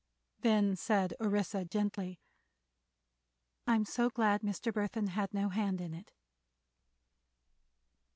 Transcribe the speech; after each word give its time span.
Then 0.39 0.75
said 0.75 1.13
Orissa, 1.21 1.63
gently: 1.63 2.19
"I'm 3.67 3.85
so 3.85 4.09
glad 4.09 4.41
Mr. 4.41 4.73
Burthon 4.73 5.09
had 5.09 5.31
no 5.31 5.49
hand 5.49 5.79
in 5.79 5.93
it!" 5.93 6.11